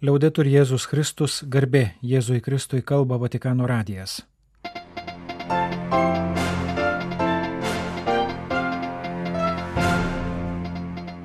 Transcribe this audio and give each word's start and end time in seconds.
Liaudetur 0.00 0.48
Jėzus 0.48 0.86
Kristus, 0.88 1.42
garbė 1.44 1.90
Jėzui 2.00 2.38
Kristui 2.40 2.78
kalba 2.80 3.18
Vatikano 3.20 3.66
radijas. 3.68 4.22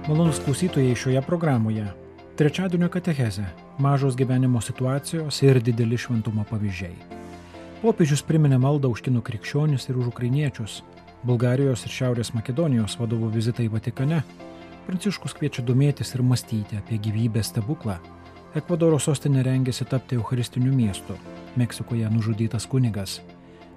Malonus 0.10 0.42
klausytojai 0.44 0.92
šioje 0.92 1.22
programoje. 1.24 1.86
Trečiadienio 2.36 2.90
katecheze- 2.92 3.46
mažos 3.85 4.17
gyvenimo 4.19 4.60
situacijos 4.60 5.39
ir 5.44 5.62
dideli 5.63 5.96
šventumo 5.96 6.44
pavyzdžiai. 6.44 6.99
Popiežius 7.81 8.26
priminė 8.28 8.60
maldą 8.60 8.92
už 8.92 9.01
kinų 9.07 9.21
krikščionius 9.21 9.87
ir 9.89 9.96
už 9.96 10.12
ukrainiečius. 10.12 10.81
Bulgarijos 11.23 11.85
ir 11.85 11.92
Šiaurės 11.92 12.33
Makedonijos 12.33 12.97
vadovų 12.99 13.31
vizitai 13.31 13.69
Vatikane. 13.69 14.23
Pranciškus 14.85 15.33
kviečia 15.33 15.63
domėtis 15.63 16.13
ir 16.13 16.21
mąstyti 16.21 16.76
apie 16.76 16.99
gyvybės 16.99 17.55
stebuklą. 17.55 17.99
Ekvadoro 18.55 18.95
sostinė 19.03 19.41
rengėsi 19.44 19.84
tapti 19.91 20.16
Eucharistiniu 20.16 20.71
miestu. 20.71 21.17
Meksikoje 21.59 22.07
nužudytas 22.07 22.63
kunigas. 22.71 23.17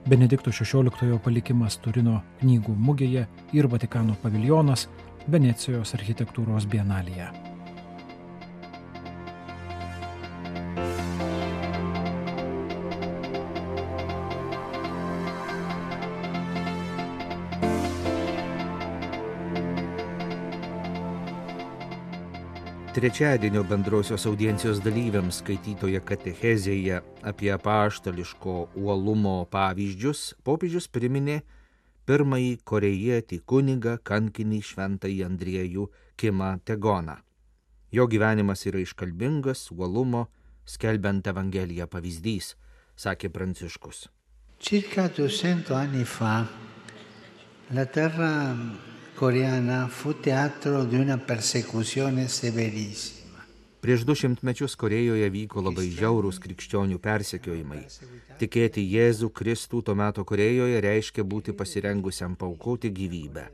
Benedikto 0.06 0.54
XVI 0.54 1.18
palikimas 1.24 1.80
Turino 1.82 2.20
knygų 2.38 2.76
mugėje 2.86 3.26
ir 3.58 3.70
Vatikano 3.74 4.14
paviljonas 4.22 4.86
Venecijos 5.26 5.96
architektūros 5.98 6.70
bienalėje. 6.70 7.47
Trečiadienio 22.98 23.62
bendrosios 23.62 24.24
audiencijos 24.26 24.80
dalyviams 24.82 25.36
skaitytoje 25.38 26.00
katechezėje 26.02 26.96
apie 27.30 27.52
paštališko 27.62 28.54
uolumo 28.74 29.34
pavyzdžius 29.52 30.22
popiežius 30.42 30.88
priminė 30.90 31.36
pirmąjį 32.10 32.56
korejietį 32.66 33.38
kunigą 33.52 33.94
kankinį 34.10 34.58
šventąjį 34.70 35.22
Andriejų 35.28 35.86
Kimą 36.18 36.50
Tegoną. 36.66 37.14
Jo 37.94 38.08
gyvenimas 38.10 38.66
yra 38.66 38.82
iškalbingas, 38.82 39.68
uolumo, 39.70 40.26
skelbiant 40.66 41.30
Evangeliją 41.30 41.86
pavyzdys, 41.86 42.56
sakė 42.98 43.30
Pranciškus. 43.30 44.08
Circa 44.58 45.06
200 45.06 45.78
anni 45.84 46.02
fa 46.02 46.40
la 47.70 47.86
terra 47.86 48.34
coreana 49.18 49.88
fu 49.88 50.12
teatro 50.12 50.84
di 50.84 50.94
una 50.94 51.18
persecuzione 51.18 52.28
severissima. 52.28 53.42
Prieš 53.80 54.04
du 54.06 54.14
šimtmečius 54.14 54.76
Korejoje 54.78 55.26
vyko 55.34 55.58
labai 55.58 55.88
žiaurūs 55.90 56.38
krikščionių 56.44 57.00
persekiojimai. 57.02 57.80
Tikėti 58.38 58.84
Jėzų 58.86 59.32
Kristų 59.34 59.82
tuo 59.82 59.98
metu 59.98 60.22
Korejoje 60.22 60.78
reiškia 60.86 61.26
būti 61.26 61.50
pasirengusiam 61.50 62.38
paukoti 62.38 62.92
gyvybę. 62.94 63.48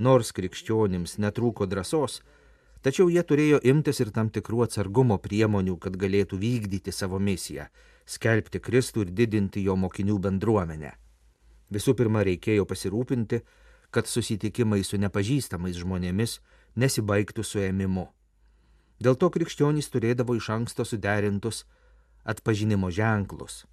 Nors 0.00 0.32
krikščionims 0.32 1.18
netrūko 1.20 1.68
drąsos, 1.68 2.22
tačiau 2.80 3.12
jie 3.12 3.20
turėjo 3.28 3.60
imtis 3.60 4.00
ir 4.00 4.08
tam 4.08 4.32
tikrų 4.32 4.64
atsargumo 4.70 5.20
priemonių, 5.20 5.76
kad 5.76 6.00
galėtų 6.00 6.40
vykdyti 6.40 6.96
savo 6.96 7.20
misiją- 7.20 7.68
skelbti 8.16 8.56
Kristų 8.56 9.04
ir 9.04 9.12
didinti 9.12 9.68
jo 9.68 9.76
mokinių 9.76 10.16
bendruomenę. 10.18 10.96
Visų 11.68 11.92
pirma, 11.92 12.24
reikėjo 12.24 12.64
pasirūpinti, 12.64 13.42
kad 13.92 14.08
susitikimai 14.08 14.80
su 14.84 14.98
nepažįstamais 14.98 15.76
žmonėmis 15.78 16.38
nesibaigtų 16.80 17.44
suėmimu. 17.44 18.08
Dėl 19.02 19.18
to 19.20 19.28
krikščionys 19.34 19.90
turėdavo 19.92 20.36
iš 20.38 20.48
anksto 20.54 20.86
suderintus 20.88 21.64
atpažinimo 22.24 22.90
ženklus. 22.94 23.64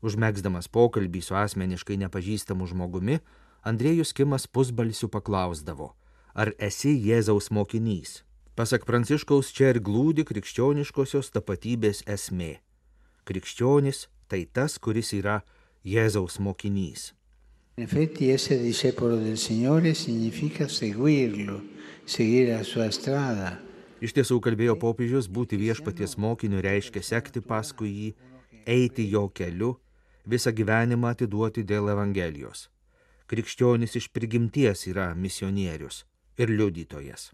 Užmėgsdamas 0.00 0.70
pokalbį 0.72 1.20
su 1.20 1.36
asmeniškai 1.36 1.98
nepažįstamu 2.00 2.68
žmogumi, 2.70 3.20
Andriejus 3.60 4.14
Kimas 4.16 4.46
pusbalsių 4.48 5.10
paklausdavo, 5.12 5.90
ar 6.32 6.54
esi 6.56 6.94
Jėzaus 6.96 7.50
mokinys. 7.52 8.22
Pasak 8.56 8.86
Pranciškaus, 8.88 9.52
čia 9.52 9.74
ir 9.74 9.82
glūdi 9.84 10.24
krikščioniškosios 10.24 11.28
tapatybės 11.34 12.00
esmė. 12.08 12.62
Krikščionis 13.28 14.06
tai 14.32 14.46
tas, 14.46 14.78
kuris 14.78 15.12
yra 15.12 15.42
Jėzaus 15.84 16.40
mokinys. 16.40 17.10
In 17.76 17.84
effetti 17.84 18.28
essere 18.28 18.60
discepolo 18.60 19.16
del 19.16 19.38
Signore 19.38 19.94
significa 19.94 20.68
seguirlo, 20.68 21.62
seguire 22.04 22.56
la 22.56 22.62
sua 22.62 22.90
strada. 22.90 23.56
Iš 24.02 24.14
tiesų 24.16 24.38
kalbėjo 24.42 24.74
popiežius, 24.80 25.28
būti 25.30 25.56
viešpaties 25.60 26.16
mokiniu 26.20 26.60
reiškia 26.64 27.02
sekti 27.04 27.40
paskui 27.40 27.90
jį, 27.90 28.08
eiti 28.66 29.06
jo 29.08 29.28
keliu, 29.32 29.74
visą 30.26 30.52
gyvenimą 30.52 31.14
atiduoti 31.14 31.64
dėl 31.64 31.92
Evangelijos. 31.94 32.68
Krikščionis 33.30 33.96
iš 33.96 34.08
prigimties 34.12 34.86
yra 34.90 35.12
misionierius 35.14 36.02
ir 36.40 36.50
liudytojas. 36.50 37.30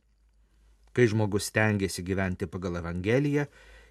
Kai 0.92 1.08
žmogus 1.10 1.48
stengiasi 1.50 2.04
gyventi 2.04 2.46
pagal 2.46 2.82
Evangeliją, 2.82 3.46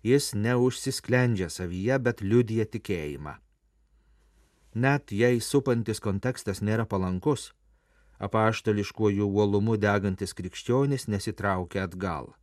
jis 0.05 0.33
neužsisklendžia 0.37 1.49
savyje, 1.49 1.99
bet 1.99 2.21
liudija 2.21 2.69
tikėjimą 2.69 3.41
net 4.75 5.11
jei 5.11 5.39
supantis 5.39 6.01
kontekstas 6.03 6.61
nėra 6.61 6.85
palankus, 6.85 7.53
apaštališkuoju 8.19 9.27
uolumu 9.27 9.77
degantis 9.79 10.35
krikščionis 10.35 11.07
nesitraukia 11.07 11.85
atgal. 11.87 12.33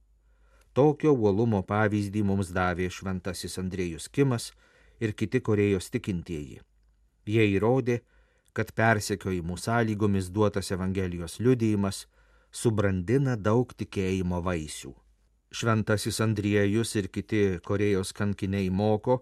Tokio 0.73 1.13
uolumo 1.13 1.61
pavyzdį 1.69 2.23
mums 2.25 2.53
davė 2.57 2.89
šventasis 2.89 3.59
Andrėjus 3.61 4.09
Kimas 4.09 4.53
ir 5.01 5.13
kiti 5.13 5.43
Korejos 5.45 5.91
tikintieji. 5.93 6.63
Jie 7.29 7.45
įrodė, 7.53 8.01
kad 8.57 8.73
persekiojimų 8.77 9.59
sąlygomis 9.61 10.31
duotas 10.33 10.73
Evangelijos 10.73 11.39
liudijimas 11.41 12.07
subrandina 12.53 13.37
daug 13.37 13.73
tikėjimo 13.77 14.41
vaisių. 14.45 14.95
Šventasis 15.53 16.21
Andriejus 16.25 16.95
ir 16.97 17.09
kiti 17.13 17.43
Korejos 17.65 18.13
kankiniai 18.17 18.71
moko, 18.73 19.21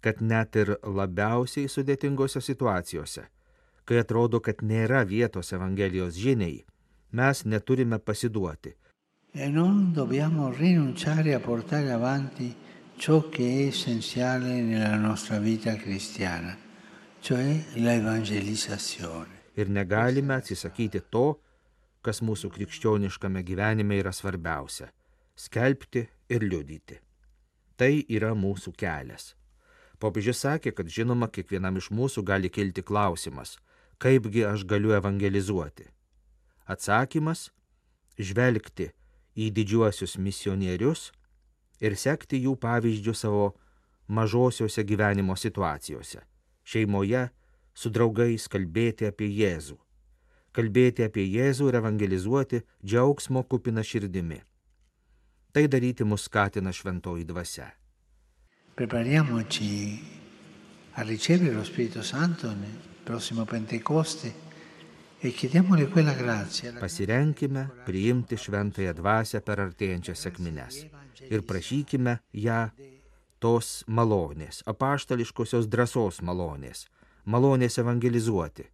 kad 0.00 0.20
net 0.20 0.56
ir 0.56 0.76
labiausiai 0.82 1.68
sudėtingose 1.68 2.40
situacijose, 2.40 3.26
kai 3.84 4.00
atrodo, 4.00 4.40
kad 4.40 4.62
nėra 4.62 5.04
vietos 5.04 5.52
Evangelijos 5.52 6.16
žiniai, 6.16 6.64
mes 7.12 7.44
neturime 7.44 7.98
pasiduoti. 7.98 8.74
E 9.32 9.48
non 9.48 9.92
dobbiamo 9.92 10.50
rinunciare 10.50 11.34
a 11.34 11.40
portare 11.40 11.92
avanti 11.92 12.54
ciò 12.96 13.28
che 13.28 13.44
è 13.44 13.66
essenziale 13.66 14.60
nella 14.60 14.96
nostra 14.96 15.38
vita 15.38 15.74
cristiana, 15.76 16.56
cioè 17.20 17.64
l'evangelizzazione. 17.74 19.38
Ir 19.54 19.68
negalime 19.68 20.34
atsisakyti 20.34 21.02
to, 21.08 21.40
kas 22.00 22.22
mūsų 22.24 22.50
krikščioniškame 22.54 23.42
gyvenime 23.44 23.98
yra 24.00 24.12
svarbiausia- 24.12 24.90
skelbti 25.44 26.06
ir 26.28 26.42
liudyti. 26.42 26.98
Tai 27.76 28.04
yra 28.08 28.32
mūsų 28.34 28.72
kelias. 28.76 29.34
Popiežius 30.00 30.40
sakė, 30.40 30.72
kad 30.72 30.88
žinoma, 30.88 31.28
kiekvienam 31.28 31.76
iš 31.76 31.90
mūsų 31.92 32.24
gali 32.24 32.48
kilti 32.48 32.82
klausimas, 32.82 33.58
kaipgi 34.00 34.46
aš 34.48 34.64
galiu 34.64 34.94
evangelizuoti. 34.96 35.90
Atsakymas- 36.64 37.50
žvelgti 38.28 38.90
į 39.36 39.50
didžiuosius 39.52 40.16
misionierius 40.16 41.10
ir 41.80 41.96
sekti 41.96 42.40
jų 42.40 42.56
pavyzdžių 42.56 43.14
savo 43.14 43.54
mažosiuose 44.08 44.84
gyvenimo 44.84 45.36
situacijose- 45.36 46.20
šeimoje, 46.70 47.28
su 47.74 47.90
draugais 47.90 48.48
kalbėti 48.48 49.06
apie 49.06 49.28
Jėzų. 49.28 49.76
Kalbėti 50.52 51.04
apie 51.04 51.26
Jėzų 51.28 51.68
ir 51.68 51.74
evangelizuoti 51.80 52.62
džiaugsmo 52.84 53.44
kupina 53.48 53.82
širdimi. 53.82 54.40
Tai 55.52 55.66
daryti 55.66 56.04
mus 56.04 56.22
skatina 56.22 56.72
šventoji 56.72 57.24
dvasia. 57.24 57.70
Prepariamoci 58.74 60.00
a 60.92 61.02
ricevere 61.02 61.52
lo 61.52 61.64
Spirito 61.64 62.02
Santo 62.02 62.48
nel 62.48 62.78
prossimo 63.02 63.44
Pentecoste 63.44 64.48
e 65.18 65.30
chiediamole 65.32 65.88
quella 65.88 66.14
grazia. 66.14 66.72
Pasirenkime 66.72 67.70
priimti 67.84 68.36
šventąją 68.36 68.94
dvasę 68.96 69.40
per 69.44 69.60
artėjančias 69.60 70.22
sekmines 70.24 70.80
ir 71.28 71.44
prašykime 71.44 72.16
ją 72.32 72.62
tos 73.40 73.82
malonės, 73.88 74.62
apaštališkosios 74.68 75.68
drąsos 75.68 76.20
malonės, 76.24 76.86
malonės 77.24 77.76
evangelizuoti, 77.80 78.64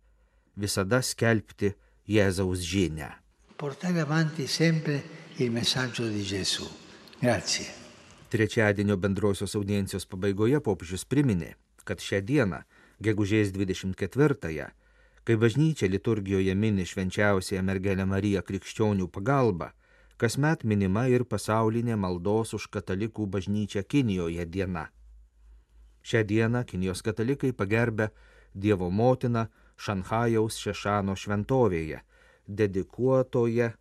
visada 0.54 1.02
skelbti 1.02 1.72
Jėzaus 2.06 2.62
žinę. 2.62 3.10
Portare 3.56 4.00
avanti 4.04 4.46
sempre 4.46 5.02
il 5.38 5.50
messaggio 5.50 6.06
di 6.08 6.22
Gesù. 6.22 6.68
Grazie. 7.20 7.85
Trečiadienio 8.28 8.96
bendrosios 8.96 9.54
audiencijos 9.54 10.04
pabaigoje 10.10 10.58
popiežius 10.58 11.04
priminė, 11.06 11.52
kad 11.86 12.00
šią 12.02 12.18
dieną, 12.26 12.58
gegužės 12.98 13.52
24-ąją, 13.54 14.66
kai 15.22 15.36
bažnyčia 15.42 15.86
liturgijoje 15.86 16.54
mini 16.58 16.86
švenčiausiąją 16.90 17.62
mergelę 17.68 18.06
Mariją 18.10 18.42
krikščionių 18.48 19.06
pagalbą, 19.14 19.68
kasmet 20.18 20.64
minima 20.64 21.04
ir 21.12 21.22
pasaulinė 21.24 21.94
maldos 21.94 22.56
už 22.58 22.66
katalikų 22.74 23.28
bažnyčią 23.36 23.84
Kinijoje 23.86 24.48
diena. 24.56 24.88
Šią 26.02 26.24
dieną 26.26 26.64
Kinijos 26.66 27.06
katalikai 27.06 27.52
pagerbė 27.52 28.10
Dievo 28.54 28.90
motiną 28.90 29.46
Šanhajaus 29.78 30.58
Šešano 30.66 31.14
šventovėje, 31.14 32.02
dedikuotoje 32.48 33.72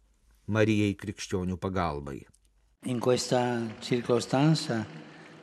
Marijai 0.45 0.93
krikščionių 0.93 1.57
pagalbai. 1.57 2.19
In 2.87 2.99
questa 2.99 3.65
circostanza 3.79 4.85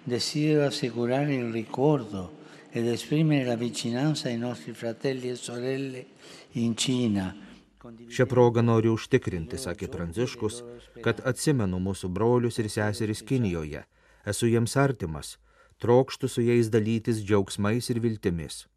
desidero 0.04 0.64
assicurare 0.64 1.34
il 1.34 1.50
ricordo 1.50 2.38
ed 2.70 2.86
esprimere 2.86 3.44
la 3.44 3.56
vicinanza 3.56 4.28
ai 4.28 4.38
nostri 4.38 4.72
fratelli 4.72 5.28
e 5.28 5.34
sorelle 5.34 6.06
in 6.52 6.76
Cina. 6.76 7.34
Šią 7.82 8.26
progą 8.30 8.62
noriu 8.62 8.92
užtikrinti, 8.94 9.58
sakė 9.58 9.88
Pranciškus, 9.90 10.60
kad 11.02 11.18
atsimenu 11.26 11.80
mūsų 11.82 12.12
brolius 12.14 12.60
ir 12.62 12.68
seseris 12.70 13.24
Kinijoje, 13.26 13.82
esu 14.22 14.46
jiems 14.46 14.76
artimas, 14.78 15.34
trokštų 15.82 16.30
su 16.30 16.44
jais 16.46 16.70
dalytis 16.70 17.24
džiaugsmais 17.26 17.90
ir 17.90 17.98
viltimis. 18.06 18.68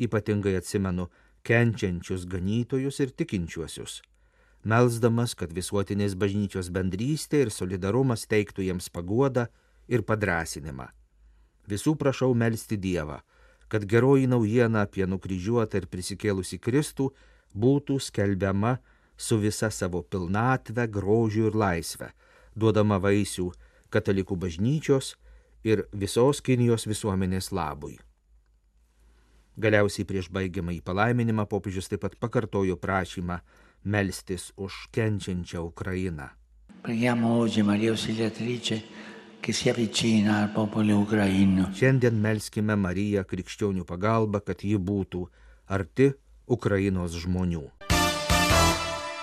Ypatingai 0.00 0.56
atsimenu 0.56 1.10
kenčiančius 1.44 2.24
ganytojus 2.24 3.02
ir 3.04 3.12
tikinčiuosius, 3.12 4.00
melsdamas, 4.64 5.34
kad 5.34 5.52
visuotinės 5.52 6.14
bažnyčios 6.18 6.70
bendrystė 6.74 7.46
ir 7.46 7.50
solidarumas 7.50 8.26
teiktų 8.30 8.68
jiems 8.68 8.88
paguodą 8.94 9.48
ir 9.88 10.04
padrasinimą. 10.06 10.88
Visų 11.68 11.94
prašau 11.98 12.32
melstį 12.34 12.78
Dievą, 12.82 13.20
kad 13.68 13.86
geroji 13.88 14.28
naujiena 14.30 14.84
apie 14.86 15.06
nukryžiuotą 15.06 15.82
ir 15.82 15.88
prisikėlusi 15.90 16.58
Kristų 16.58 17.10
būtų 17.54 17.98
skelbiama 18.02 18.78
su 19.16 19.38
visa 19.38 19.70
savo 19.70 20.02
pilnatve, 20.02 20.86
grožiu 20.88 21.48
ir 21.50 21.58
laisve, 21.58 22.10
duodama 22.54 22.98
vaisių 22.98 23.50
katalikų 23.92 24.36
bažnyčios 24.36 25.14
ir 25.64 25.86
visos 25.92 26.42
Kinijos 26.42 26.88
visuomenės 26.90 27.52
labui. 27.52 27.98
Galiausiai 29.62 30.06
prieš 30.08 30.30
baigiamą 30.32 30.72
į 30.78 30.80
palaiminimą 30.84 31.44
popiežius 31.46 31.90
taip 31.92 32.02
pat 32.06 32.16
pakartojo 32.16 32.78
prašymą 32.80 33.42
melstis 33.84 34.52
už 34.56 34.88
kenčiančią 34.92 35.62
Ukrainą. 35.66 36.28
Šiandien 41.74 42.18
melskime 42.22 42.76
Mariją 42.76 43.24
krikščionių 43.26 43.84
pagalbą, 43.86 44.40
kad 44.46 44.62
ji 44.62 44.78
būtų 44.78 45.26
arti 45.66 46.12
Ukrainos 46.46 47.16
žmonių. 47.24 47.64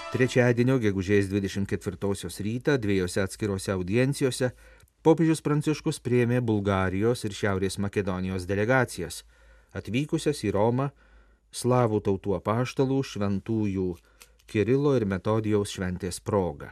Trečiadienio, 0.09 0.79
gegužės 0.81 1.29
24 1.29 2.29
rytą, 2.43 2.77
dviejose 2.81 3.21
atskirose 3.21 3.71
audiencijose 3.71 4.51
popiežius 5.05 5.41
Pranciškus 5.45 5.99
priėmė 6.01 6.41
Bulgarijos 6.41 7.23
ir 7.23 7.35
Šiaurės 7.37 7.77
Makedonijos 7.77 8.47
delegacijas, 8.49 9.23
atvykusias 9.71 10.43
į 10.43 10.51
Romą 10.55 10.89
slavų 11.51 12.01
tautų 12.07 12.35
apaštalų 12.39 13.03
šventųjų 13.05 13.89
Kirilo 14.49 14.95
ir 14.97 15.05
Metodijaus 15.05 15.69
šventės 15.75 16.17
proga. 16.25 16.71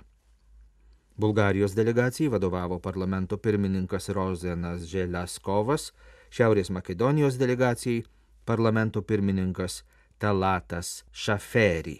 Bulgarijos 1.17 1.75
delegacijai 1.77 2.31
vadovavo 2.33 2.79
parlamento 2.79 3.37
pirmininkas 3.37 4.09
Rozenas 4.13 4.85
Želiaskovas, 4.89 5.91
Šiaurės 6.33 6.69
Makedonijos 6.73 7.37
delegacijai 7.37 8.03
parlamento 8.45 9.01
pirmininkas 9.01 9.83
Talatas 10.17 11.03
Šaferi. 11.11 11.99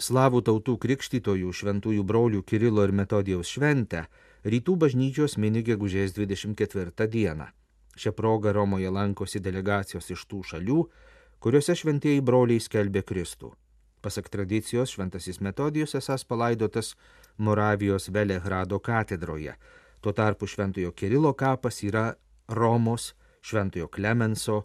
Slavų 0.00 0.42
tautų 0.48 0.76
krikštytojų 0.80 1.52
šventųjų 1.52 2.04
brolių 2.04 2.42
Kirilo 2.48 2.84
ir 2.84 2.92
Metodijaus 2.96 3.52
šventę 3.52 4.06
rytų 4.44 4.76
bažnyčios 4.84 5.36
mini 5.36 5.64
gegužės 5.64 6.12
24 6.16 7.08
dieną. 7.08 7.48
Šią 7.96 8.12
progą 8.16 8.52
Romoje 8.56 8.92
lankosi 8.92 9.40
delegacijos 9.40 10.12
iš 10.12 10.28
tų 10.28 10.44
šalių, 10.52 10.84
kuriuose 11.40 11.76
šventieji 11.76 12.24
broliai 12.24 12.60
skelbė 12.60 13.04
Kristų. 13.04 13.52
Pasak 14.00 14.28
tradicijos, 14.28 14.94
šventasis 14.94 15.40
Metodijus 15.40 15.94
esas 15.94 16.24
palaidotas 16.24 16.96
Moravijos 17.36 18.08
Velehrado 18.08 18.78
katedroje. 18.78 19.54
Tuo 20.00 20.12
tarpu 20.12 20.46
šventojo 20.46 20.92
Kirilo 20.92 21.32
kapas 21.32 21.82
yra 21.84 22.14
Romos 22.48 23.12
šventojo 23.42 23.88
Klemenso 23.88 24.62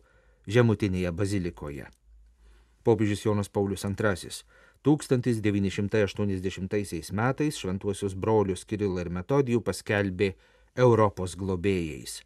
žemutinėje 0.48 1.12
bazilikoje 1.12 1.92
popiežius 2.86 3.26
Jonas 3.26 3.50
Paulius 3.50 3.84
II 3.84 3.94
1980 4.86 7.12
metais 7.12 7.58
šventuosius 7.58 8.14
brolius 8.14 8.66
Kirilą 8.70 9.02
ir 9.02 9.10
Metodijų 9.10 9.66
paskelbė 9.66 10.38
Europos 10.78 11.34
globėjais. 11.40 12.22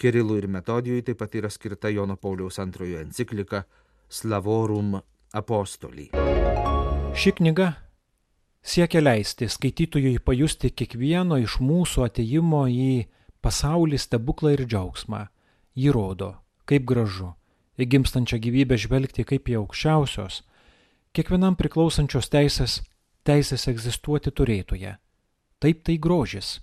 Kirilui 0.00 0.38
ir 0.40 0.48
Metodijui 0.48 1.02
taip 1.04 1.20
pat 1.20 1.34
yra 1.36 1.50
skirta 1.52 1.92
Jono 1.92 2.16
Pauliaus 2.16 2.56
II 2.58 2.96
enciklika 3.02 3.64
Slavorum 4.08 5.02
apostoliai. 5.32 6.10
Ši 7.14 7.32
knyga 7.38 7.72
siekia 8.62 9.02
leisti 9.02 9.48
skaitytojui 9.48 10.18
pajusti 10.24 10.70
kiekvieno 10.70 11.38
iš 11.40 11.58
mūsų 11.64 12.06
ateimo 12.06 12.66
į 12.70 13.06
pasaulį 13.42 13.98
stebuklą 13.98 14.54
ir 14.56 14.64
džiaugsmą. 14.66 15.26
Ji 15.74 15.92
rodo, 15.94 16.34
kaip 16.66 16.84
gražu, 16.86 17.32
į 17.78 17.86
gimstančią 17.94 18.40
gyvybę 18.42 18.78
žvelgti 18.78 19.24
kaip 19.24 19.48
į 19.48 19.60
aukščiausios, 19.62 20.42
kiekvienam 21.16 21.56
priklausančios 21.56 22.28
teisės, 22.32 22.80
teisės 23.24 23.68
egzistuoti 23.70 24.32
turėtoje. 24.34 24.96
Taip 25.60 25.84
tai 25.84 25.96
grožis. 25.98 26.58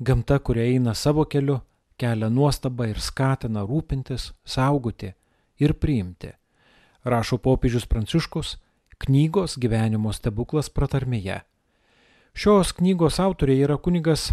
Gamta, 0.00 0.38
kuria 0.40 0.64
eina 0.72 0.94
savo 0.96 1.26
keliu, 1.28 1.60
kelia 2.00 2.30
nuostabą 2.32 2.88
ir 2.88 3.00
skatina 3.00 3.66
rūpintis, 3.68 4.30
saugoti 4.44 5.12
ir 5.60 5.76
priimti. 5.76 6.39
Rašo 7.04 7.38
popiežius 7.38 7.86
Pranciškus 7.86 8.58
knygos 9.00 9.56
gyvenimo 9.56 10.12
stebuklas 10.12 10.68
pratarmėje. 10.68 11.38
Šios 12.36 12.74
knygos 12.76 13.16
autoriai 13.24 13.64
yra 13.64 13.78
kunigas 13.80 14.30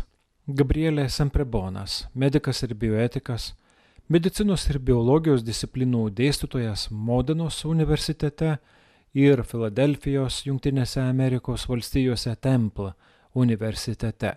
Gabrielė 0.48 1.08
Semprebonas, 1.10 2.06
medikas 2.14 2.60
ir 2.68 2.74
bioetikas, 2.76 3.54
medicinos 4.12 4.68
ir 4.68 4.82
biologijos 4.84 5.46
disciplinų 5.48 6.10
dėstytojas 6.20 6.90
Modenos 6.92 7.64
universitete 7.66 8.58
ir 9.16 9.46
Filadelfijos 9.48 10.44
Junktinėse 10.50 11.02
Amerikos 11.08 11.70
valstijose 11.72 12.36
Temple 12.36 12.92
universitete, 13.34 14.36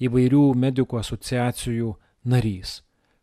įvairių 0.00 0.44
medikų 0.56 1.04
asociacijų 1.04 1.94
narys. 2.24 2.80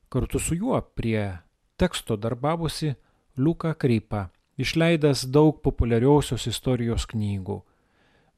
Kartu 0.09 0.37
su 0.37 0.55
juo 0.57 0.79
prie 0.93 1.39
teksto 1.77 2.17
darbavosi 2.17 2.93
Luka 3.39 3.71
Krypa, 3.73 4.27
išleidęs 4.59 5.23
daug 5.31 5.61
populiariosios 5.63 6.43
istorijos 6.51 7.05
knygų. 7.07 7.61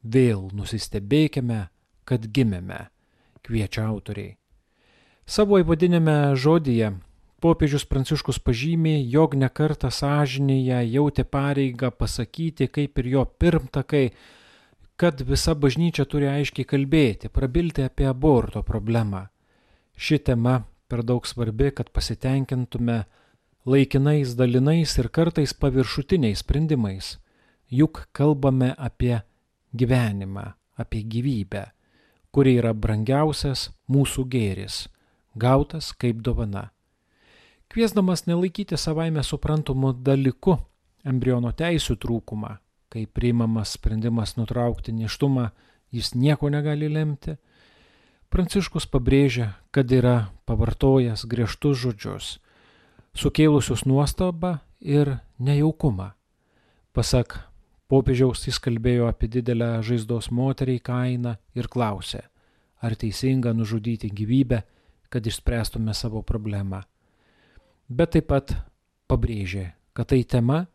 Vėl 0.06 0.44
nusistebėkime, 0.54 1.62
kad 2.06 2.28
gimėme, 2.30 2.84
kviečia 3.42 3.88
autoriai. 3.90 4.36
Savo 5.26 5.58
įvadinėme 5.62 6.36
žodyje 6.38 6.92
Popiežius 7.42 7.88
Pranciškus 7.90 8.38
pažymė, 8.46 9.00
jog 9.10 9.34
nekartą 9.42 9.90
sąžinėje 9.90 10.84
jautė 10.94 11.26
pareigą 11.26 11.90
pasakyti, 11.90 12.68
kaip 12.70 13.02
ir 13.02 13.08
jo 13.16 13.24
pirmtakai, 13.26 14.12
kad 15.02 15.24
visa 15.26 15.56
bažnyčia 15.58 16.06
turi 16.06 16.30
aiškiai 16.30 16.68
kalbėti, 16.70 17.32
prabilti 17.34 17.88
apie 17.88 18.06
aborto 18.06 18.62
problemą. 18.62 19.24
Ši 19.98 20.22
tema 20.30 20.60
per 20.86 21.02
daug 21.02 21.26
svarbi, 21.26 21.72
kad 21.74 21.90
pasitenkintume 21.90 23.00
laikinais 23.66 24.36
dalinais 24.36 24.98
ir 24.98 25.10
kartais 25.10 25.54
paviršutiniais 25.54 26.44
sprendimais. 26.44 27.18
Juk 27.72 28.08
kalbame 28.12 28.74
apie 28.78 29.22
gyvenimą, 29.74 30.54
apie 30.76 31.04
gyvybę, 31.04 31.70
kuri 32.32 32.58
yra 32.60 32.74
brangiausias 32.74 33.70
mūsų 33.88 34.28
gėris, 34.28 34.86
gautas 35.36 35.94
kaip 35.96 36.20
dovana 36.20 36.72
kviesdamas 37.72 38.26
nelaikyti 38.28 38.78
savaime 38.78 39.24
suprantamu 39.24 39.94
dalyku 39.96 40.58
embriono 41.08 41.54
teisų 41.56 41.96
trūkumą, 42.04 42.58
kai 42.92 43.06
priimamas 43.08 43.78
sprendimas 43.78 44.36
nutraukti 44.36 44.92
neštumą, 44.92 45.48
jis 45.96 46.12
nieko 46.16 46.52
negali 46.52 46.92
lemti, 46.92 47.38
Pranciškus 48.32 48.86
pabrėžia, 48.88 49.58
kad 49.76 49.92
yra 49.92 50.32
pavartojęs 50.48 51.26
griežtus 51.28 51.82
žodžius, 51.82 52.28
sukėlusius 53.18 53.86
nuostabą 53.86 54.58
ir 54.80 55.18
nejaukumą. 55.40 56.12
Pasak 56.94 57.40
popiežiaus 57.92 58.48
jis 58.48 58.60
kalbėjo 58.60 59.08
apie 59.12 59.28
didelę 59.32 59.78
žaizdos 59.84 60.32
moteriai 60.32 60.80
kainą 60.80 61.36
ir 61.56 61.68
klausė, 61.68 62.24
ar 62.82 62.96
teisinga 62.96 63.54
nužudyti 63.54 64.10
gyvybę, 64.10 64.64
kad 65.12 65.28
išspręstume 65.28 65.94
savo 65.94 66.24
problemą 66.24 66.84
bet 67.92 68.16
taip 68.16 68.30
pat 68.32 68.54
pabrėžė, 69.12 69.72
kad 69.94 70.12
tai 70.12 70.24
tema, 70.24 70.66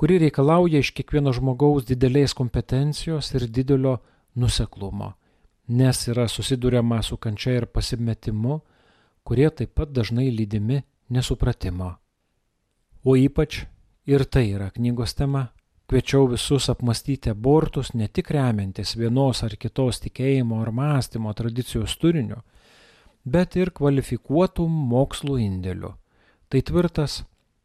kuri 0.00 0.18
reikalauja 0.20 0.80
iš 0.82 0.92
kiekvieno 0.96 1.32
žmogaus 1.36 1.86
didelės 1.88 2.36
kompetencijos 2.36 3.32
ir 3.34 3.48
didelio 3.48 3.98
nuseklumo. 4.36 5.14
nes 5.70 6.08
yra 6.08 6.26
susidūriama 6.26 6.98
su 7.02 7.16
kančia 7.16 7.52
ir 7.60 7.66
pasimetimu, 7.66 8.60
kurie 9.22 9.50
taip 9.50 9.70
pat 9.74 9.92
dažnai 9.92 10.30
lydimi 10.30 10.82
nesupratimo. 11.10 11.94
O 13.04 13.16
ypač 13.16 13.64
ir 14.06 14.24
tai 14.24 14.50
yra 14.54 14.70
knygos 14.70 15.14
tema. 15.14 15.50
Kviečiau 15.90 16.28
visus 16.30 16.68
apmastyti 16.70 17.32
abortus 17.32 17.94
ne 17.98 18.06
tik 18.06 18.28
remiantis 18.30 18.94
vienos 18.94 19.42
ar 19.42 19.56
kitos 19.58 19.98
tikėjimo 20.04 20.60
ar 20.62 20.70
mąstymo 20.70 21.32
tradicijos 21.34 21.96
turiniu, 21.98 22.36
bet 23.24 23.56
ir 23.58 23.72
kvalifikuotų 23.74 24.68
mokslų 24.70 25.40
indėliu. 25.42 25.96
Tai 26.46 26.60
tvirtas, 26.68 27.24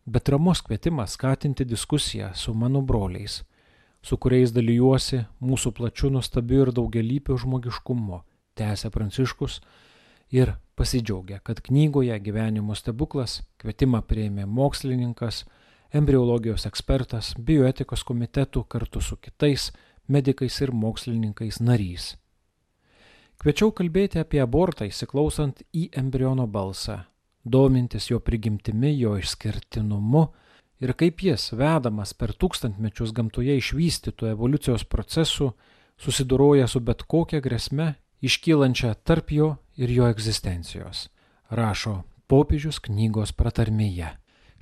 bet 0.10 0.30
ramus 0.34 0.64
kvietimas 0.66 1.14
skatinti 1.20 1.68
diskusiją 1.70 2.32
su 2.34 2.54
mano 2.54 2.82
broliais, 2.82 3.44
su 4.02 4.18
kuriais 4.18 4.54
dalyjuosi 4.58 5.22
mūsų 5.42 5.76
plačiu 5.78 6.10
nuostabiu 6.18 6.64
ir 6.66 6.74
daugelypiu 6.74 7.38
žmogiškumu, 7.38 8.24
tęsė 8.58 8.90
Pranciškus 8.90 9.62
ir 10.32 10.56
pasidžiaugia, 10.76 11.40
kad 11.40 11.62
knygoje 11.62 12.18
gyvenimo 12.20 12.76
stebuklas 12.76 13.42
kvietimą 13.62 14.02
prieimė 14.08 14.46
mokslininkas, 14.46 15.46
embriologijos 15.96 16.66
ekspertas, 16.68 17.34
bioetikos 17.40 18.04
komitetų 18.04 18.66
kartu 18.68 19.02
su 19.02 19.18
kitais 19.18 19.72
medikais 20.08 20.60
ir 20.62 20.74
mokslininkais 20.76 21.62
narys. 21.62 22.16
Kviečiau 23.42 23.72
kalbėti 23.76 24.20
apie 24.22 24.40
abortą 24.42 24.88
įsiklausant 24.88 25.62
į 25.76 25.90
embriono 26.00 26.48
balsą, 26.48 27.02
domintis 27.44 28.10
jo 28.10 28.20
prigimtimi, 28.24 28.94
jo 28.96 29.18
išskirtinumu 29.20 30.26
ir 30.84 30.94
kaip 30.98 31.24
jis, 31.24 31.52
vedamas 31.56 32.14
per 32.14 32.34
tūkstantmečius 32.36 33.14
gamtoje 33.16 33.58
išvystytų 33.60 34.32
evoliucijos 34.32 34.88
procesų, 34.92 35.52
susidoroja 36.00 36.68
su 36.68 36.82
bet 36.84 37.04
kokia 37.08 37.42
grėsme 37.44 37.94
iškylančią 38.26 38.94
tarp 39.04 39.32
jo 39.32 39.56
ir 39.78 39.92
jo 39.92 40.10
egzistencijos, 40.10 41.08
rašo 41.50 42.02
popiežius 42.32 42.80
knygos 42.82 43.34
pratarmėje. 43.38 44.14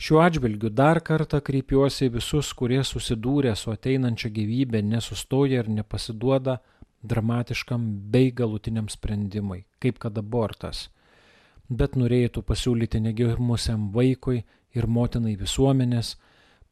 Šiuo 0.03 0.19
atžvilgiu 0.23 0.71
dar 0.73 0.99
kartą 1.05 1.39
kreipiuosi 1.45 2.09
visus, 2.11 2.49
kurie 2.57 2.81
susidūrė 2.83 3.53
su 3.55 3.71
ateinančia 3.71 4.31
gyvybė, 4.33 4.81
nesustoja 4.83 5.61
ir 5.61 5.69
nepasiduoda 5.69 6.57
dramatiškam 7.03 7.85
bei 8.11 8.31
galutiniam 8.31 8.89
sprendimui, 8.89 9.63
kaip 9.79 9.99
kad 10.03 10.17
abortas, 10.17 10.89
bet 11.69 11.95
norėtų 11.99 12.43
pasiūlyti 12.47 12.99
negimusiam 13.03 13.91
vaikui 13.93 14.43
ir 14.73 14.87
motinai 14.87 15.37
visuomenės, 15.39 16.15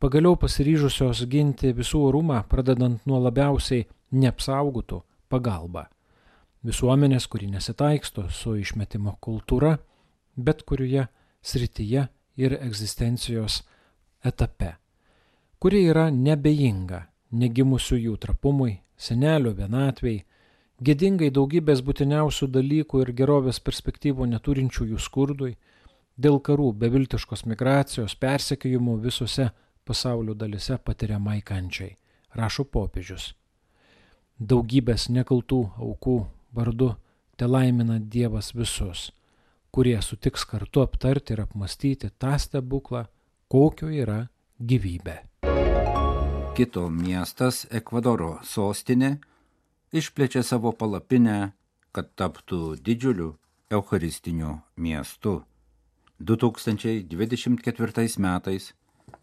pagaliau 0.01 0.35
pasiryžusios 0.39 1.23
ginti 1.29 1.71
visų 1.77 2.03
orumą, 2.09 2.41
pradedant 2.49 3.05
nuo 3.05 3.21
labiausiai 3.21 3.87
neapsaugotų 4.11 5.03
pagalbą. 5.29 5.85
Visuomenės, 6.61 7.25
kuri 7.25 7.47
nesitaiksto 7.49 8.27
su 8.29 8.53
išmetimo 8.61 9.15
kultūra, 9.17 9.79
bet 10.37 10.61
kurioje 10.69 11.07
srityje 11.41 12.03
ir 12.37 12.53
egzistencijos 12.59 13.63
etape, 14.23 14.75
kuri 15.57 15.87
yra 15.89 16.11
nebejinga 16.13 17.07
negimusių 17.31 17.97
jų 17.97 18.17
trapumui, 18.21 18.75
senelio 18.97 19.55
vienatvei, 19.57 20.19
gėdingai 20.77 21.31
daugybės 21.33 21.81
būtiniausių 21.87 22.47
dalykų 22.53 23.01
ir 23.05 23.11
gerovės 23.17 23.59
perspektyvų 23.59 24.27
neturinčių 24.35 24.87
jų 24.91 24.99
skurdui, 25.01 25.55
dėl 26.17 26.37
karų 26.45 26.71
beviltiškos 26.83 27.45
migracijos 27.49 28.13
persekiojimų 28.21 28.99
visose 29.07 29.47
pasaulio 29.85 30.35
dalise 30.37 30.77
patiriamai 30.77 31.39
kančiai, 31.41 31.95
rašo 32.37 32.67
popiežius. 32.69 33.31
Daugybės 34.37 35.09
nekaltų 35.09 35.63
aukų 35.87 36.19
vardu 36.55 36.93
te 37.37 37.47
laimina 37.47 37.99
Dievas 37.99 38.55
visus 38.55 39.11
kurie 39.71 40.01
sutiks 40.01 40.45
kartu 40.45 40.81
aptarti 40.83 41.33
ir 41.33 41.41
apmastyti 41.45 42.09
tą 42.19 42.35
stebuklą, 42.39 43.05
kokio 43.47 43.87
yra 43.87 44.27
gyvybė. 44.59 45.21
Kito 46.55 46.89
miestas, 46.91 47.63
Ekvadoro 47.71 48.39
sostinė, 48.43 49.21
išplečia 49.95 50.43
savo 50.43 50.73
palapinę, 50.75 51.53
kad 51.95 52.11
taptų 52.19 52.75
didžiuliu 52.83 53.37
Eucharistiniu 53.71 54.59
miestu. 54.75 55.45
2024 56.19 58.19
metais 58.19 58.73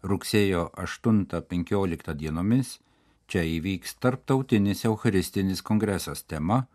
rugsėjo 0.01 0.71
8-15 0.73 2.17
dienomis 2.17 2.79
čia 3.29 3.45
įvyks 3.45 4.01
tarptautinis 4.01 4.81
Eucharistinis 4.89 5.61
kongresas 5.61 6.25
tema 6.25 6.65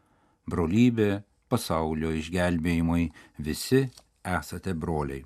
Brolybė, 0.50 1.22
pasaulio 1.48 2.10
išgelbėjimui 2.12 3.08
visi 3.38 3.86
esate 4.24 4.74
broliai. 4.74 5.24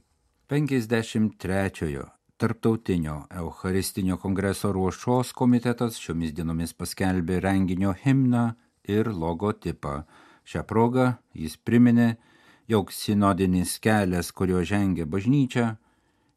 53-ojo 0.49 2.05
Tarptautinio 2.39 3.25
Eucharistinio 3.35 4.17
kongreso 4.23 4.71
ruošos 4.73 5.33
komitetas 5.35 5.99
šiomis 5.99 6.31
dienomis 6.37 6.71
paskelbė 6.79 7.41
renginio 7.43 7.97
himną 8.05 8.45
ir 8.87 9.11
logotipą. 9.11 10.05
Šią 10.47 10.63
progą 10.71 11.09
jis 11.35 11.59
priminė, 11.59 12.15
jog 12.71 12.95
sinodinis 12.95 13.75
kelias, 13.83 14.31
kurio 14.31 14.63
žengia 14.63 15.05
bažnyčia, 15.05 15.67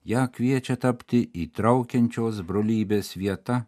ją 0.03 0.25
kviečia 0.33 0.75
tapti 0.81 1.21
įtraukiančios 1.45 2.41
brolybės 2.49 3.13
vieta, 3.13 3.67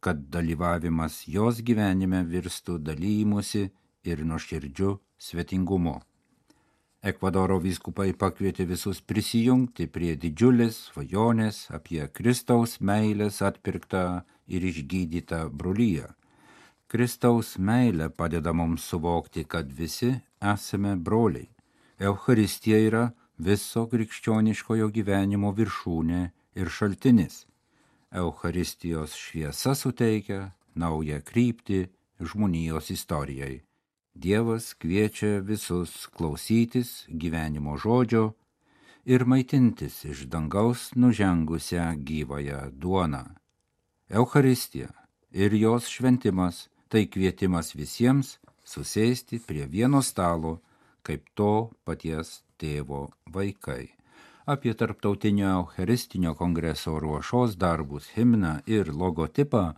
kad 0.00 0.22
dalyvavimas 0.30 1.24
jos 1.26 1.60
gyvenime 1.66 2.22
virstų 2.30 2.78
dalymusi 2.78 3.66
ir 4.04 4.24
nuoširdžiu 4.24 4.96
svetingumu. 5.18 6.00
Ekvadoro 7.02 7.56
vyskupai 7.58 8.12
pakvietė 8.14 8.64
visus 8.70 9.00
prisijungti 9.02 9.88
prie 9.90 10.12
didžiulės 10.24 10.76
svajonės 10.88 11.64
apie 11.74 12.04
Kristaus 12.14 12.76
meilės 12.78 13.40
atpirktą 13.42 14.22
ir 14.46 14.66
išgydytą 14.68 15.48
brolyje. 15.50 16.06
Kristaus 16.86 17.56
meilė 17.58 18.06
padeda 18.12 18.52
mums 18.52 18.84
suvokti, 18.86 19.42
kad 19.48 19.72
visi 19.72 20.12
esame 20.54 20.94
broliai. 20.94 21.48
Eucharistija 21.98 22.78
yra 22.86 23.02
viso 23.38 23.86
krikščioniškojo 23.90 24.88
gyvenimo 24.94 25.50
viršūnė 25.58 26.22
ir 26.54 26.70
šaltinis. 26.70 27.46
Eucharistijos 28.12 29.16
šviesa 29.16 29.74
suteikia 29.74 30.52
naują 30.76 31.18
kryptį 31.24 31.86
žmonijos 32.20 32.90
istorijai. 32.94 33.62
Dievas 34.14 34.74
kviečia 34.74 35.40
visus 35.40 36.06
klausytis 36.12 37.06
gyvenimo 37.08 37.78
žodžio 37.80 38.34
ir 39.04 39.24
maitintis 39.24 40.04
iš 40.04 40.26
dangaus 40.28 40.90
nužengusią 40.94 41.86
gyvąją 42.04 42.70
duoną. 42.76 43.24
Eucharistija 44.10 44.92
ir 45.32 45.54
jos 45.54 45.88
šventimas 45.88 46.68
tai 46.88 47.06
kvietimas 47.08 47.72
visiems 47.74 48.36
susėsti 48.64 49.40
prie 49.46 49.64
vieno 49.66 50.02
stalo, 50.04 50.60
kaip 51.02 51.24
to 51.34 51.72
paties 51.84 52.42
tėvo 52.60 53.08
vaikai. 53.32 53.96
Apie 54.44 54.74
tarptautinio 54.74 55.48
Eucharistinio 55.56 56.34
kongreso 56.34 56.98
ruošos 57.00 57.56
darbus, 57.56 58.10
himną 58.16 58.60
ir 58.66 58.92
logotipą 58.92 59.72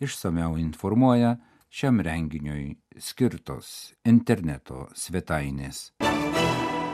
išsameu 0.00 0.56
informuoja 0.60 1.38
šiam 1.70 2.00
renginiui 2.00 2.76
skirtos 2.98 3.92
interneto 4.04 4.88
svetainės. 4.96 5.90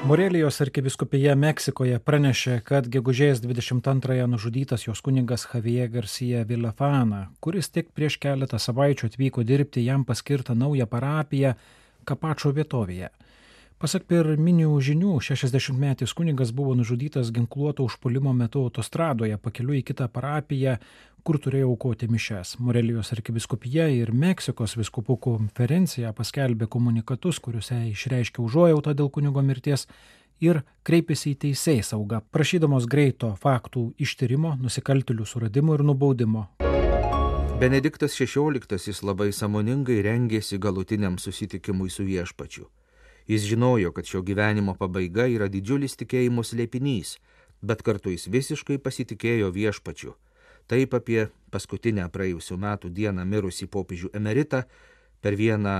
Morelijos 0.06 0.60
arkiviskupija 0.62 1.32
Meksikoje 1.34 1.96
pranešė, 1.98 2.60
kad 2.68 2.86
gegužės 2.92 3.40
22-ąją 3.42 4.26
nužudytas 4.30 4.84
jos 4.86 5.00
kuningas 5.02 5.48
Javier 5.50 5.88
Garcia 5.90 6.44
Villafana, 6.46 7.30
kuris 7.40 7.72
tik 7.74 7.90
prieš 7.96 8.18
keletą 8.22 8.60
savaičių 8.60 9.08
atvyko 9.08 9.42
dirbti 9.42 9.86
jam 9.86 10.04
paskirtą 10.04 10.54
naują 10.54 10.86
parapiją 10.86 11.54
Kapačio 12.06 12.52
vietovėje. 12.54 13.10
Pasak 13.76 14.06
pirminių 14.08 14.70
žinių, 14.80 15.18
60-metis 15.20 16.14
kunigas 16.16 16.48
buvo 16.56 16.72
nužudytas 16.78 17.28
ginkluoto 17.28 17.84
užpolimo 17.84 18.32
metu 18.32 18.62
autostradoje 18.64 19.36
pakeliu 19.36 19.74
į 19.76 19.82
kitą 19.90 20.06
parapiją, 20.08 20.78
kur 21.20 21.36
turėjo 21.44 21.74
aukoti 21.74 22.08
mišes. 22.08 22.54
Morelijos 22.56 23.12
arkiviskupija 23.12 23.90
ir 23.92 24.14
Meksikos 24.16 24.78
viskupų 24.80 25.18
konferencija 25.26 26.14
paskelbė 26.16 26.70
komunikatus, 26.72 27.36
kuriuose 27.44 27.82
išreiškė 27.90 28.40
užuojautą 28.46 28.94
dėl 28.96 29.10
kunigo 29.12 29.44
mirties 29.44 29.84
ir 30.40 30.62
kreipėsi 30.88 31.34
į 31.34 31.40
teisėjai 31.44 31.84
saugą, 31.90 32.22
prašydamos 32.32 32.88
greito 32.88 33.34
faktų 33.44 33.90
ištyrimo, 34.00 34.54
nusikaltėlių 34.62 35.28
suradimo 35.28 35.76
ir 35.76 35.84
nubaudimo. 35.84 36.46
Benediktas 37.60 38.16
XVI 38.16 38.96
labai 39.04 39.30
samoningai 39.36 40.00
rengėsi 40.08 40.56
galutiniam 40.56 41.20
susitikimui 41.20 41.92
su 41.92 42.08
viešpačiu. 42.08 42.70
Jis 43.26 43.42
žinojo, 43.50 43.92
kad 43.92 44.06
šio 44.06 44.22
gyvenimo 44.22 44.76
pabaiga 44.78 45.26
yra 45.26 45.48
didžiulis 45.50 45.98
tikėjimo 45.98 46.44
slėpinys, 46.46 47.16
bet 47.62 47.82
kartu 47.82 48.12
jis 48.14 48.28
visiškai 48.30 48.78
pasitikėjo 48.78 49.50
viešpačiu. 49.54 50.14
Taip 50.66 50.94
apie 50.98 51.28
paskutinę 51.54 52.06
praėjusių 52.14 52.58
metų 52.62 52.90
dieną 52.90 53.24
mirusį 53.26 53.66
popiežių 53.70 54.12
emeritą 54.18 54.62
per 55.22 55.38
vieną 55.38 55.76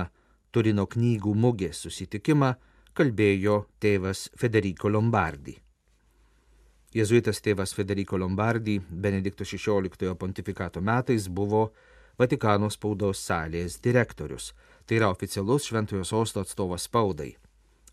Turino 0.51 0.87
knygų 0.87 1.33
mugės 1.35 1.83
susitikimą 1.83 2.53
kalbėjo 2.97 3.57
tėvas 3.83 4.27
Federico 4.39 4.89
Lombardi. 4.89 5.57
Jėzuitas 6.95 7.43
tėvas 7.43 7.75
Federico 7.75 8.17
Lombardi 8.17 8.79
Benedikto 8.79 9.45
XVI 9.45 10.15
pontifikato 10.15 10.81
metais 10.81 11.27
buvo 11.27 11.67
Vatikano 12.17 12.71
spaudos 12.73 13.19
salės 13.21 13.75
direktorius, 13.83 14.53
tai 14.87 15.01
yra 15.01 15.09
oficialus 15.11 15.67
Šventojo 15.67 16.05
sosto 16.07 16.41
atstovas 16.41 16.87
spaudai. 16.87 17.33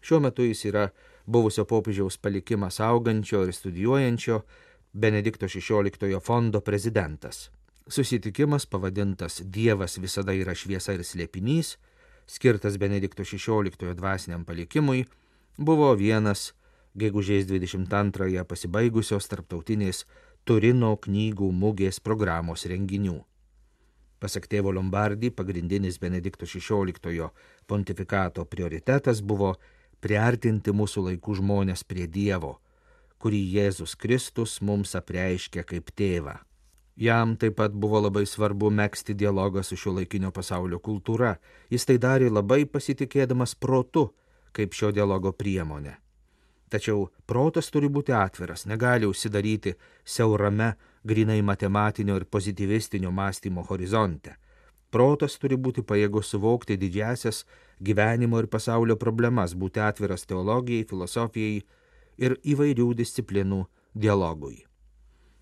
Šiuo 0.05 0.21
metu 0.21 0.47
jis 0.47 0.65
yra 0.71 0.85
buvusio 1.27 1.65
popiežiaus 1.65 2.19
palikimą 2.23 2.71
saugančio 2.71 3.43
ir 3.45 3.53
studijuojančio 3.53 4.41
Benedikto 4.93 5.47
XVI 5.47 6.21
fondo 6.23 6.61
prezidentas. 6.61 7.51
Susitikimas 7.89 8.67
pavadintas 8.67 9.43
Dievas 9.45 9.99
visada 9.99 10.33
yra 10.33 10.55
šviesa 10.55 10.95
ir 10.95 11.03
slėpinys, 11.05 11.75
skirtas 12.27 12.79
Benedikto 12.79 13.27
XVI 13.27 13.95
dvasiniam 13.95 14.45
palikimui, 14.45 15.05
buvo 15.59 15.91
vienas 15.99 16.53
gegužės 16.95 17.49
22-ąją 17.51 18.45
pasibaigusios 18.47 19.29
tarptautinės 19.29 20.05
Turino 20.45 20.95
knygų 20.97 21.51
mugės 21.53 22.01
programos 22.01 22.67
renginių. 22.71 23.19
Pasak 24.25 24.47
tėvo 24.49 24.73
Lombardi, 24.73 25.29
pagrindinis 25.29 25.99
Benedikto 26.01 26.47
XVI 26.49 27.27
pontifikato 27.69 28.47
prioritetas 28.49 29.21
buvo 29.21 29.51
priartinti 30.01 30.73
mūsų 30.73 31.03
laikų 31.11 31.35
žmonės 31.43 31.85
prie 31.85 32.07
Dievo, 32.09 32.55
kurį 33.21 33.43
Jėzus 33.59 33.93
Kristus 34.01 34.63
mums 34.65 34.95
apreiškia 34.97 35.67
kaip 35.69 35.93
tėvą. 35.93 36.39
Jam 36.97 37.35
taip 37.37 37.59
pat 37.59 37.77
buvo 37.77 38.01
labai 38.01 38.23
svarbu 38.25 38.71
mėgsti 38.73 39.13
dialogą 39.19 39.61
su 39.67 39.77
šio 39.77 39.93
laikinio 39.99 40.33
pasaulio 40.33 40.79
kultūra. 40.81 41.35
Jis 41.69 41.85
tai 41.85 41.99
darė 42.01 42.33
labai 42.33 42.63
pasitikėdamas 42.65 43.53
protu 43.61 44.07
kaip 44.57 44.73
šio 44.73 44.89
dialogo 44.95 45.35
priemonė. 45.37 45.99
Tačiau 46.75 47.05
protas 47.31 47.69
turi 47.71 47.87
būti 47.87 48.11
atviras, 48.19 48.65
negali 48.67 49.07
užsidaryti 49.07 49.77
siaurame, 50.03 50.73
grinai 51.07 51.39
matematinio 51.47 52.17
ir 52.19 52.25
pozitivistinio 52.27 53.13
mąstymo 53.15 53.63
horizonte. 53.69 54.35
Protas 54.91 55.39
turi 55.39 55.55
būti 55.55 55.85
pajėgus 55.87 56.33
suvokti 56.35 56.75
didžiasias 56.81 57.45
gyvenimo 57.79 58.43
ir 58.43 58.51
pasaulio 58.51 58.97
problemas, 58.99 59.55
būti 59.55 59.85
atviras 59.87 60.27
teologijai, 60.27 60.89
filosofijai 60.91 61.63
ir 62.27 62.37
įvairių 62.43 62.89
disciplinų 62.99 63.61
dialogui. 63.95 64.65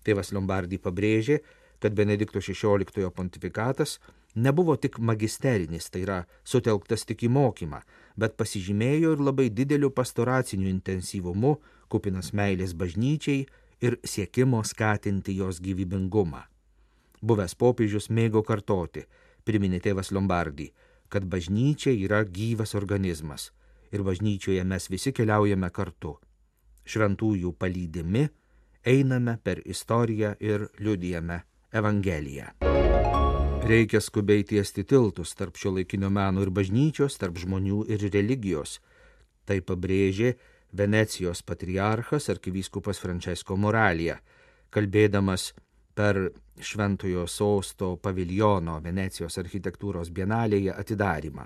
Tėvas 0.05 0.29
Lombardi 0.37 0.77
pabrėžė, 0.77 1.39
kad 1.81 1.97
Benedikto 1.97 2.45
XVI 2.45 3.09
pontifikatas 3.09 3.97
nebuvo 4.35 4.75
tik 4.77 4.99
magisterinis, 4.99 5.89
tai 5.89 6.05
yra 6.05 6.23
sutelktas 6.45 7.09
tik 7.09 7.25
į 7.25 7.33
mokymą, 7.33 7.81
bet 8.17 8.37
pasižymėjo 8.37 9.15
ir 9.15 9.23
labai 9.23 9.49
dideliu 9.49 9.89
pastoraciniu 9.91 10.69
intensyvumu, 10.69 11.57
kupinas 11.89 12.31
meilės 12.33 12.73
bažnyčiai 12.77 13.45
ir 13.83 13.99
siekimo 14.03 14.63
skatinti 14.63 15.35
jos 15.37 15.61
gyvybingumą. 15.63 16.43
Buvęs 17.23 17.55
popiežius 17.55 18.09
mėgo 18.09 18.43
kartoti, 18.43 19.05
priminė 19.47 19.79
tėvas 19.83 20.11
Lombardi, 20.11 20.69
kad 21.09 21.25
bažnyčia 21.29 21.93
yra 21.93 22.23
gyvas 22.25 22.75
organizmas 22.75 23.51
ir 23.93 24.03
bažnyčioje 24.03 24.63
mes 24.65 24.89
visi 24.89 25.13
keliaujame 25.15 25.69
kartu. 25.69 26.17
Šventųjų 26.83 27.53
palydimi 27.55 28.25
einame 28.83 29.37
per 29.43 29.61
istoriją 29.63 30.35
ir 30.41 30.67
liudijame 30.79 31.43
Evangeliją. 31.73 32.51
Reikia 33.63 34.01
skubiai 34.03 34.43
tiesti 34.43 34.83
tiltus 34.83 35.29
tarp 35.39 35.55
šio 35.55 35.71
laikinio 35.77 36.09
meno 36.11 36.41
ir 36.43 36.49
bažnyčios, 36.51 37.15
tarp 37.15 37.37
žmonių 37.39 37.85
ir 37.95 38.01
religijos. 38.11 38.81
Tai 39.47 39.61
pabrėžė 39.63 40.33
Venecijos 40.75 41.39
patriarchas 41.47 42.27
arkivyskupas 42.33 42.99
Francesco 42.99 43.55
Moralija, 43.55 44.17
kalbėdamas 44.67 45.53
per 45.95 46.19
Šventojo 46.59 47.23
sosto 47.27 47.93
paviljono 48.03 48.81
Venecijos 48.83 49.39
architektūros 49.39 50.11
bienalėje 50.11 50.73
atidarimą. 50.75 51.45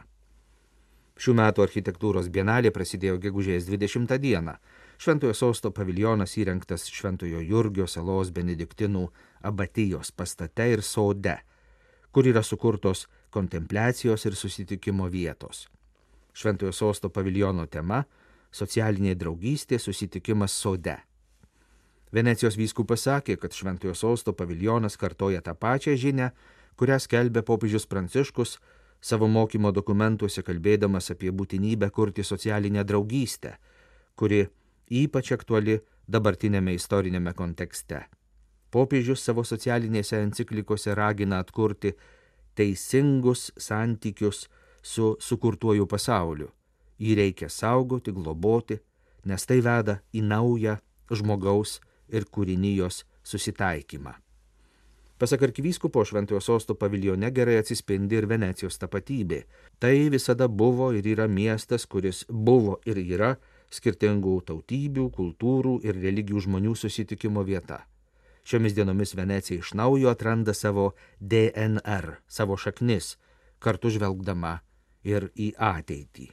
Šių 1.21 1.35
metų 1.37 1.65
architektūros 1.67 2.31
bienalė 2.33 2.71
prasidėjo 2.73 3.19
gegužės 3.27 3.67
20 3.69 4.17
dieną. 4.21 4.55
Šventojo 4.97 5.35
sosto 5.37 5.69
paviljonas 5.69 6.33
įrengtas 6.41 6.87
Šventojo 6.89 7.43
Jurgio 7.45 7.85
salos 7.85 8.33
benediktinų 8.33 9.05
abatijos 9.45 10.09
pastate 10.11 10.71
ir 10.73 10.81
sode, 10.81 11.37
kur 12.17 12.25
yra 12.25 12.41
sukurtos 12.41 13.03
kontempliacijos 13.29 14.23
ir 14.25 14.35
susitikimo 14.35 15.05
vietos. 15.05 15.67
Šventojo 16.33 16.71
sosto 16.71 17.09
paviljono 17.09 17.67
tema- 17.67 18.03
socialinė 18.59 19.13
draugystė 19.15 19.77
susitikimas 19.77 20.51
sode. 20.51 20.97
Venecijos 22.13 22.57
vyskupas 22.57 23.05
sakė, 23.05 23.37
kad 23.37 23.53
Šventojo 23.53 23.93
sosto 23.93 24.33
paviljonas 24.33 24.97
kartoja 24.97 25.41
tą 25.41 25.53
pačią 25.53 25.93
žinę, 25.95 26.31
kurią 26.75 26.97
skelbė 26.99 27.43
popiežius 27.43 27.85
Pranciškus 27.85 28.57
savo 29.01 29.27
mokymo 29.27 29.71
dokumentuose 29.71 30.41
kalbėdamas 30.41 31.11
apie 31.11 31.31
būtinybę 31.31 31.91
kurti 31.91 32.23
socialinę 32.23 32.83
draugystę, 32.83 33.57
kuri 34.15 34.47
ypač 34.89 35.31
aktuali 35.31 35.79
dabartinėme 36.07 36.73
istorinėme 36.73 37.33
kontekste. 37.33 38.16
Popiežius 38.71 39.23
savo 39.23 39.45
socialinėse 39.47 40.19
enciklikose 40.21 40.95
ragina 40.95 41.39
atkurti 41.43 41.93
teisingus 42.57 43.51
santykius 43.57 44.47
su 44.83 45.15
sukurtuoju 45.19 45.87
pasauliu. 45.87 46.51
Jį 46.99 47.15
reikia 47.19 47.49
saugoti, 47.53 48.11
globoti, 48.11 48.79
nes 49.25 49.45
tai 49.45 49.59
veda 49.61 49.99
į 50.13 50.23
naują 50.25 50.77
žmogaus 51.13 51.79
ir 52.09 52.25
kūrinijos 52.25 53.03
susitaikymą. 53.23 54.15
Pasak 55.17 55.41
arkivyskupo 55.47 56.03
Šventojo 56.05 56.39
sosto 56.41 56.75
paviljone 56.75 57.31
gerai 57.33 57.57
atsispindi 57.57 58.19
ir 58.19 58.27
Venecijos 58.29 58.77
tapatybė. 58.77 59.39
Tai 59.81 59.93
visada 60.13 60.45
buvo 60.47 60.91
ir 60.93 61.07
yra 61.09 61.25
miestas, 61.27 61.87
kuris 61.89 62.23
buvo 62.29 62.77
ir 62.85 63.01
yra 63.01 63.31
skirtingų 63.73 64.35
tautybių, 64.45 65.09
kultūrų 65.17 65.79
ir 65.89 65.97
religijų 65.97 66.45
žmonių 66.45 66.75
susitikimo 66.77 67.41
vieta. 67.43 67.81
Šiomis 68.47 68.73
dienomis 68.73 69.13
Venecija 69.13 69.59
iš 69.59 69.73
naujo 69.73 70.09
atranda 70.09 70.53
savo 70.53 70.91
DNR, 71.19 72.11
savo 72.27 72.57
šaknis, 72.57 73.17
kartu 73.59 73.89
žvelgdama 73.91 74.59
ir 75.03 75.25
į 75.35 75.49
ateitį. 75.59 76.29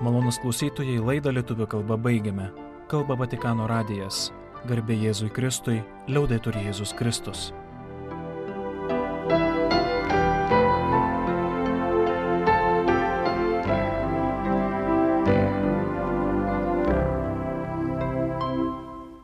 Malonus 0.00 0.40
klausytojai 0.40 1.02
laidą 1.04 1.34
lietuvių 1.36 1.66
kalba 1.74 2.00
baigiame. 2.00 2.48
Kalba 2.88 3.18
Vatikano 3.20 3.68
radijas. 3.68 4.30
Garbė 4.64 4.96
Jėzui 5.04 5.28
Kristui, 5.36 5.82
liaudai 6.08 6.40
turi 6.40 6.64
Jėzus 6.64 6.96
Kristus. 6.96 7.50